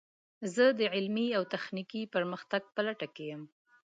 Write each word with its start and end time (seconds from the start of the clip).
زه 0.53 0.65
د 0.79 0.81
علمي 0.95 1.27
او 1.37 1.43
تخنیکي 1.53 2.01
پرمختګ 2.13 2.61
په 2.75 2.81
لټه 2.87 3.07
کې 3.15 3.23
یم. 3.31 3.43